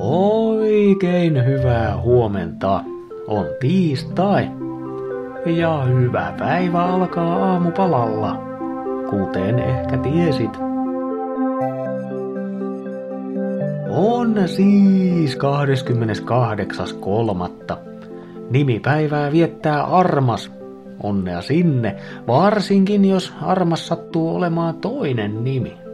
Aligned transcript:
Oikein 0.00 1.46
hyvää 1.46 2.00
huomenta. 2.00 2.84
On 3.26 3.46
tiistai. 3.60 4.50
Ja 5.46 5.84
hyvä 5.84 6.34
päivä 6.38 6.84
alkaa 6.84 7.52
aamupalalla, 7.52 8.42
kuten 9.10 9.58
ehkä 9.58 9.96
tiesit. 9.96 10.50
On 13.90 14.34
siis 14.46 15.38
28.3. 17.72 17.76
Nimipäivää 18.50 19.32
viettää 19.32 19.82
Armas. 19.82 20.52
Onnea 21.02 21.42
sinne, 21.42 21.96
varsinkin 22.26 23.04
jos 23.04 23.32
Armas 23.42 23.86
sattuu 23.86 24.36
olemaan 24.36 24.74
toinen 24.74 25.44
nimi. 25.44 25.89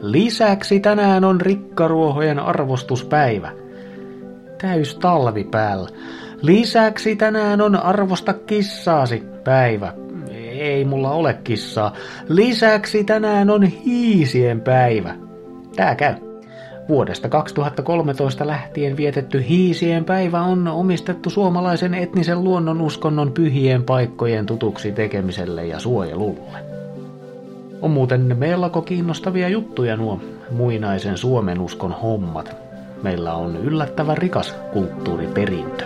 Lisäksi 0.00 0.80
tänään 0.80 1.24
on 1.24 1.40
rikkaruohojen 1.40 2.38
arvostuspäivä. 2.38 3.52
Täys 4.60 4.94
talvi 4.94 5.44
päällä. 5.44 5.88
Lisäksi 6.42 7.16
tänään 7.16 7.60
on 7.60 7.76
arvosta 7.76 8.32
kissaasi 8.32 9.22
päivä. 9.44 9.92
Ei 10.58 10.84
mulla 10.84 11.10
ole 11.10 11.34
kissaa. 11.44 11.92
Lisäksi 12.28 13.04
tänään 13.04 13.50
on 13.50 13.62
hiisien 13.62 14.60
päivä. 14.60 15.14
Tää 15.76 15.94
käy. 15.94 16.14
Vuodesta 16.88 17.28
2013 17.28 18.46
lähtien 18.46 18.96
vietetty 18.96 19.44
hiisien 19.48 20.04
päivä 20.04 20.42
on 20.42 20.68
omistettu 20.68 21.30
suomalaisen 21.30 21.94
etnisen 21.94 22.44
luonnonuskonnon 22.44 23.32
pyhien 23.32 23.84
paikkojen 23.84 24.46
tutuksi 24.46 24.92
tekemiselle 24.92 25.66
ja 25.66 25.78
suojelulle. 25.78 26.75
On 27.82 27.90
muuten 27.90 28.36
melko 28.38 28.82
kiinnostavia 28.82 29.48
juttuja 29.48 29.96
nuo 29.96 30.20
muinaisen 30.50 31.18
Suomen 31.18 31.60
uskon 31.60 31.92
hommat. 31.92 32.56
Meillä 33.02 33.34
on 33.34 33.56
yllättävän 33.56 34.18
rikas 34.18 34.54
kulttuuriperintö. 34.72 35.84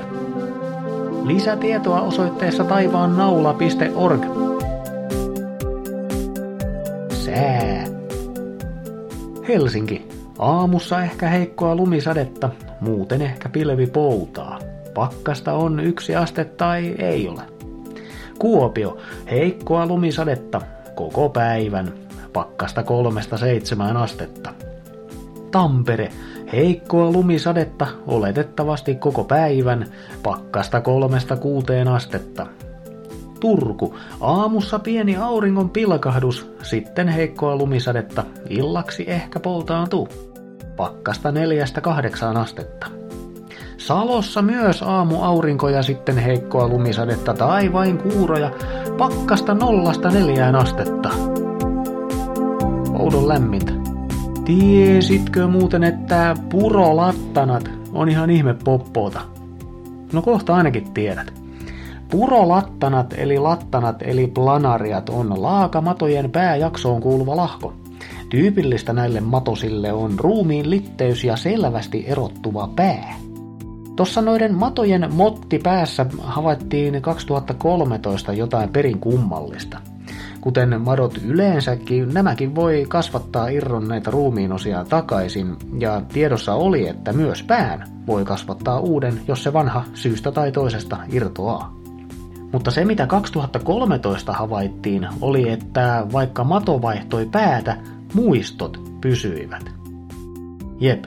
Lisätietoa 1.24 2.00
osoitteessa 2.00 2.64
taivaannaula.org. 2.64 4.24
Sää. 7.12 7.84
Helsinki. 9.48 10.08
Aamussa 10.38 11.02
ehkä 11.02 11.28
heikkoa 11.28 11.76
lumisadetta, 11.76 12.50
muuten 12.80 13.22
ehkä 13.22 13.48
pilvi 13.48 13.86
poutaa. 13.86 14.58
Pakkasta 14.94 15.52
on 15.52 15.80
yksi 15.80 16.16
aste 16.16 16.44
tai 16.44 16.94
ei 16.98 17.28
ole. 17.28 17.42
Kuopio. 18.38 18.96
Heikkoa 19.30 19.86
lumisadetta, 19.86 20.60
koko 21.00 21.28
päivän, 21.28 21.92
pakkasta 22.32 22.82
kolmesta 22.82 23.38
seitsemään 23.38 23.96
astetta. 23.96 24.52
Tampere, 25.50 26.12
heikkoa 26.52 27.10
lumisadetta, 27.12 27.86
oletettavasti 28.06 28.94
koko 28.94 29.24
päivän, 29.24 29.86
pakkasta 30.22 30.80
kolmesta 30.80 31.36
kuuteen 31.36 31.88
astetta. 31.88 32.46
Turku, 33.40 33.98
aamussa 34.20 34.78
pieni 34.78 35.16
auringon 35.16 35.70
pilkahdus, 35.70 36.52
sitten 36.62 37.08
heikkoa 37.08 37.56
lumisadetta, 37.56 38.24
illaksi 38.48 39.04
ehkä 39.10 39.40
poltaantuu. 39.40 40.08
Pakkasta 40.76 41.32
neljästä 41.32 41.80
kahdeksaan 41.80 42.36
astetta. 42.36 42.99
Salossa 43.80 44.42
myös 44.42 44.82
aamu 44.82 45.22
aurinko 45.22 45.68
ja 45.68 45.82
sitten 45.82 46.18
heikkoa 46.18 46.68
lumisadetta 46.68 47.34
tai 47.34 47.72
vain 47.72 47.98
kuuroja, 47.98 48.50
pakkasta 48.98 49.54
nollasta 49.54 50.10
neljään 50.10 50.56
astetta. 50.56 51.10
Oudon 52.98 53.28
lämmintä. 53.28 53.72
Tiesitkö 54.44 55.46
muuten, 55.46 55.84
että 55.84 56.34
purolattanat 56.50 57.70
on 57.92 58.08
ihan 58.08 58.30
ihme 58.30 58.54
poppoota? 58.64 59.20
No 60.12 60.22
kohta 60.22 60.56
ainakin 60.56 60.92
tiedät. 60.92 61.32
Purolattanat 62.10 63.14
eli 63.18 63.38
lattanat 63.38 64.02
eli 64.02 64.26
planariat 64.26 65.08
on 65.08 65.42
laakamatojen 65.42 66.30
pääjaksoon 66.30 67.00
kuuluva 67.00 67.36
lahko. 67.36 67.72
Tyypillistä 68.28 68.92
näille 68.92 69.20
matosille 69.20 69.92
on 69.92 70.18
ruumiin 70.18 70.70
litteys 70.70 71.24
ja 71.24 71.36
selvästi 71.36 72.04
erottuva 72.06 72.70
pää. 72.76 73.29
Tuossa 73.96 74.22
noiden 74.22 74.54
matojen 74.54 75.14
motti 75.14 75.58
päässä 75.58 76.06
havaittiin 76.18 77.02
2013 77.02 78.32
jotain 78.32 78.68
perin 78.68 78.98
kummallista. 78.98 79.78
Kuten 80.40 80.80
madot 80.80 81.20
yleensäkin, 81.24 82.14
nämäkin 82.14 82.54
voi 82.54 82.84
kasvattaa 82.88 83.48
irronneita 83.48 84.10
ruumiinosia 84.10 84.84
takaisin, 84.84 85.56
ja 85.78 86.02
tiedossa 86.12 86.54
oli, 86.54 86.88
että 86.88 87.12
myös 87.12 87.42
pään 87.42 87.88
voi 88.06 88.24
kasvattaa 88.24 88.80
uuden, 88.80 89.20
jos 89.28 89.42
se 89.42 89.52
vanha 89.52 89.84
syystä 89.94 90.32
tai 90.32 90.52
toisesta 90.52 90.96
irtoaa. 91.12 91.74
Mutta 92.52 92.70
se 92.70 92.84
mitä 92.84 93.06
2013 93.06 94.32
havaittiin 94.32 95.08
oli, 95.20 95.48
että 95.48 96.06
vaikka 96.12 96.44
mato 96.44 96.82
vaihtoi 96.82 97.26
päätä, 97.26 97.76
muistot 98.14 98.80
pysyivät. 99.00 99.79
Jep, 100.80 101.04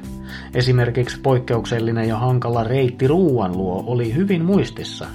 Esimerkiksi 0.54 1.20
poikkeuksellinen 1.20 2.08
ja 2.08 2.18
hankala 2.18 2.64
reitti 2.64 3.08
ruuan 3.08 3.58
luo 3.58 3.84
oli 3.88 4.16
hyvin 4.16 4.46
muistissa, 4.46 5.06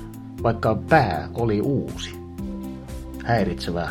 vaikka 0.42 0.78
pää 0.88 1.28
oli 1.34 1.60
uusi. 1.60 2.16
Häiritsevää. 3.24 3.90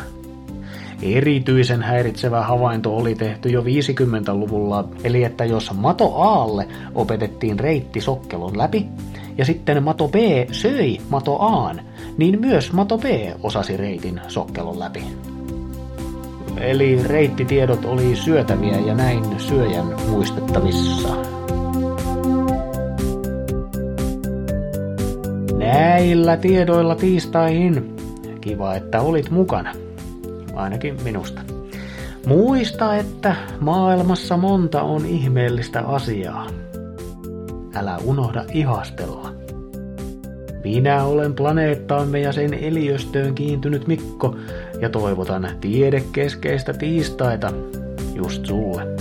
Erityisen 1.02 1.82
häiritsevä 1.82 2.42
havainto 2.42 2.96
oli 2.96 3.14
tehty 3.14 3.48
jo 3.48 3.62
50-luvulla, 3.62 4.88
eli 5.04 5.24
että 5.24 5.44
jos 5.44 5.72
Mato 5.74 6.14
Aalle 6.14 6.68
opetettiin 6.94 7.58
reitti 7.60 8.00
sokkelon 8.00 8.58
läpi, 8.58 8.86
ja 9.38 9.44
sitten 9.44 9.82
Mato 9.82 10.08
B 10.08 10.14
söi 10.52 10.98
Mato 11.10 11.36
Aan, 11.36 11.80
niin 12.16 12.40
myös 12.40 12.72
Mato 12.72 12.98
B 12.98 13.04
osasi 13.42 13.76
reitin 13.76 14.20
sokkelon 14.28 14.78
läpi. 14.78 15.04
Eli 16.60 17.02
reittitiedot 17.02 17.84
oli 17.84 18.16
syötäviä 18.16 18.78
ja 18.86 18.94
näin 18.94 19.40
syöjän 19.40 19.86
muistettavissa. 20.08 21.08
Näillä 25.58 26.36
tiedoilla 26.36 26.94
tiistaihin. 26.94 27.96
Kiva, 28.40 28.74
että 28.74 29.00
olit 29.00 29.30
mukana. 29.30 29.72
Ainakin 30.54 30.96
minusta. 31.04 31.40
Muista, 32.26 32.96
että 32.96 33.36
maailmassa 33.60 34.36
monta 34.36 34.82
on 34.82 35.06
ihmeellistä 35.06 35.80
asiaa. 35.80 36.46
Älä 37.74 37.98
unohda 38.04 38.44
ihastella. 38.52 39.32
Minä 40.64 41.04
olen 41.04 41.34
planeettaamme 41.34 42.20
ja 42.20 42.32
sen 42.32 42.54
eliöstöön 42.54 43.34
kiintynyt 43.34 43.86
Mikko 43.86 44.36
ja 44.80 44.88
toivotan 44.88 45.48
tiedekeskeistä 45.60 46.72
tiistaita 46.72 47.52
just 48.14 48.46
sulle. 48.46 48.97